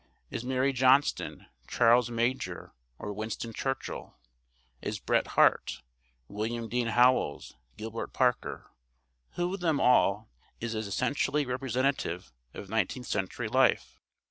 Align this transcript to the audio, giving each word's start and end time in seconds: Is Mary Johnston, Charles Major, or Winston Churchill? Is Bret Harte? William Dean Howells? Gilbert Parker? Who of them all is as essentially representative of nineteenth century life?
Is 0.31 0.43
Mary 0.43 0.73
Johnston, 0.73 1.45
Charles 1.67 2.09
Major, 2.09 2.73
or 2.97 3.13
Winston 3.13 3.53
Churchill? 3.53 4.15
Is 4.81 4.97
Bret 4.97 5.27
Harte? 5.37 5.83
William 6.27 6.67
Dean 6.67 6.87
Howells? 6.87 7.53
Gilbert 7.77 8.11
Parker? 8.11 8.71
Who 9.33 9.53
of 9.53 9.59
them 9.59 9.79
all 9.79 10.27
is 10.59 10.73
as 10.73 10.87
essentially 10.87 11.45
representative 11.45 12.33
of 12.55 12.67
nineteenth 12.67 13.05
century 13.05 13.47
life? 13.47 13.99